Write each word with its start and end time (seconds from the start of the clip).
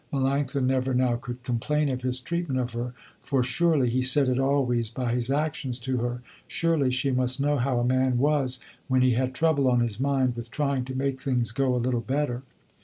Melanctha 0.11 0.65
never 0.65 0.95
now 0.95 1.15
could 1.15 1.43
complain 1.43 1.87
of 1.87 2.01
his 2.01 2.19
treatment 2.19 2.59
of 2.59 2.73
her, 2.73 2.95
for 3.19 3.43
surely, 3.43 3.87
he 3.87 4.01
said 4.01 4.27
it 4.29 4.39
always 4.39 4.89
by 4.89 5.13
his 5.13 5.29
actions 5.29 5.77
to 5.77 5.97
her, 5.97 6.23
surely 6.47 6.89
she 6.89 7.11
must 7.11 7.39
know 7.39 7.59
how 7.59 7.79
a 7.79 7.85
man 7.85 8.17
was 8.17 8.57
when 8.87 9.03
he 9.03 9.11
had 9.13 9.35
trouble 9.35 9.69
on 9.69 9.79
his 9.81 9.99
mind 9.99 10.35
with 10.35 10.49
trying 10.49 10.85
to 10.85 10.95
make 10.95 11.21
things 11.21 11.51
go 11.51 11.75
a 11.75 11.77
little 11.77 12.01
better. 12.01 12.41